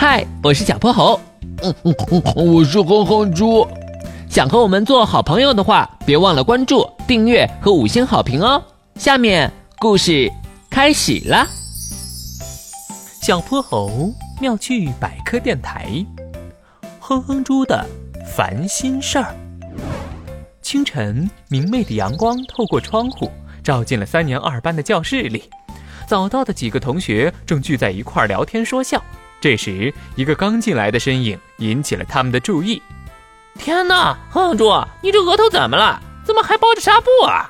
[0.00, 1.20] 嗨，我是小泼猴。
[1.62, 3.68] 嗯嗯嗯，我是哼哼猪。
[4.30, 8.64] 想和我们做好朋友的话，别忘了关注、订阅和五星好评哦。
[8.94, 10.32] 下面故事
[10.70, 11.46] 开始啦。
[13.20, 14.10] 小泼猴
[14.40, 16.02] 妙趣百科电台，
[16.98, 17.84] 哼哼猪的
[18.26, 19.36] 烦心事儿。
[20.62, 23.30] 清晨，明媚的阳光透过窗户，
[23.62, 25.50] 照进了三年二班的教室里。
[26.06, 28.98] 早到的几个同学正聚在一块聊天说笑。
[29.40, 32.82] 这时，一个刚进来的身影引起了他们的注意。
[33.58, 34.70] 天哪，哼哼猪，
[35.02, 36.00] 你这额头怎么了？
[36.24, 37.48] 怎么还包着纱布啊？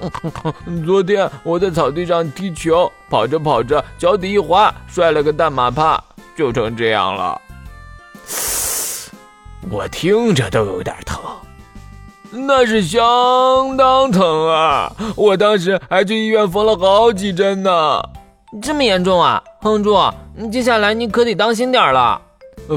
[0.86, 6.02] 昨天我在草地上踢球，跑着跑着脚底一滑，摔了个大马趴，
[6.34, 7.40] 就成这样了。
[9.70, 11.20] 我听着都有点疼，
[12.30, 13.00] 那是相
[13.76, 14.90] 当疼啊！
[15.16, 18.02] 我当时还去医院缝了好几针呢。
[18.60, 19.96] 这么严重啊，哼哼猪，
[20.50, 22.20] 接下来你可得当心点了。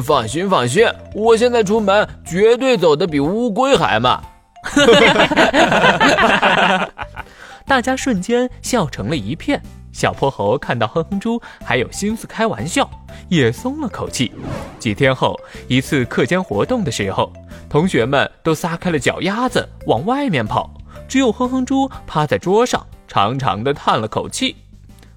[0.04, 0.86] 放心放心，
[1.16, 4.22] 我现在出门绝对走得比乌龟还慢。
[7.66, 9.62] 大家瞬间笑成了一片。
[9.92, 12.90] 小泼猴看到哼哼猪还有心思开玩笑，
[13.30, 14.32] 也松了口气。
[14.80, 17.32] 几天后，一次课间活动的时候，
[17.70, 20.72] 同学们都撒开了脚丫子往外面跑，
[21.08, 24.56] 只有哼哼猪趴在桌上，长长的叹了口气。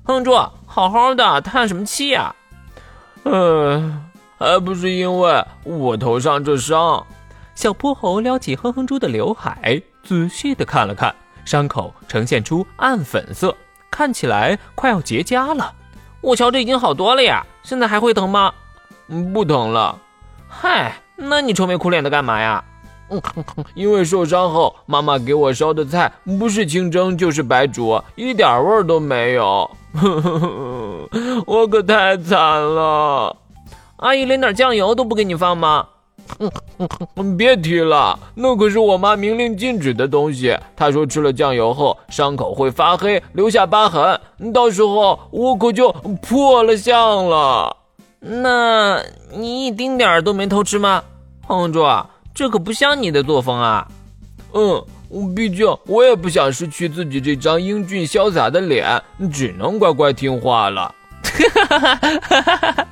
[0.07, 0.33] 哼哼猪，
[0.67, 2.35] 好好的，叹什么气呀？
[3.25, 4.03] 嗯。
[4.39, 7.05] 还不是因为我头上这伤。
[7.55, 13.57] 小泼猴撩起哼哼猪的刘海，仔细的看了看，伤口呈现出暗粉色，
[13.91, 15.73] 看起来快要结痂了。
[16.21, 18.53] 我瞧这已经好多了呀，现在还会疼吗？
[19.09, 19.99] 嗯，不疼了。
[20.47, 22.63] 嗨，那你愁眉苦脸的干嘛呀？
[23.09, 23.23] 嗯，
[23.75, 29.71] 因为受伤后，妈妈给我烧的菜不是清蒸就是白煮，一点味儿都没有。
[31.47, 33.37] 我可太惨了。
[33.97, 35.87] 阿姨连点酱油都不给你放吗？
[37.39, 40.59] 别提了，那可是我妈明令禁止的东西。
[40.75, 44.21] 她说吃了酱油后伤口会发黑，留下疤痕，
[44.53, 47.77] 到时候我可就破了相了。
[48.19, 49.01] 那
[49.33, 51.05] 你一丁点儿都没偷吃吗？
[51.47, 51.87] 哼哼猪，
[52.35, 53.87] 这可不像你的作风啊。
[54.53, 54.85] 嗯，
[55.35, 59.03] 毕竟我也不想失去自己这张英俊潇洒的脸，
[59.33, 60.95] 只能乖乖听话了。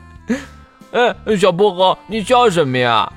[0.93, 3.13] 哎，小薄荷，你笑什么呀？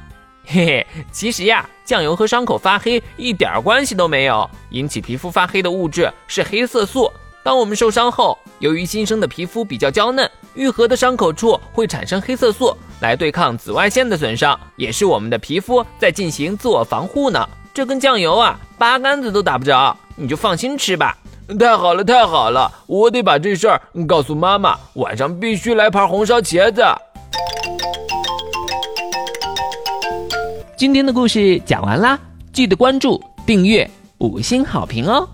[0.45, 4.49] 嘿嘿，其实呀，酱油和伤口发黑一点关系都没有。
[4.71, 7.11] 引起皮肤发黑的物质是黑色素。
[7.43, 17.47] 当我们受伤后，由于新生的皮肤比较娇嫩，愈合的伤口处会产生黑色素来对抗紫外线的损伤，也是我们的皮肤在进行自我防护呢。
[17.73, 19.95] 这跟酱油啊，八竿子都打不着。
[20.15, 21.15] 你就放心吃吧。
[21.59, 26.83] 太好了，太好了，我得把这事儿告诉妈妈，晚上必须来盘红烧茄子。
[30.75, 32.19] 今天的故事讲完啦，
[32.51, 35.27] 记得关注、订阅、五星好评哦！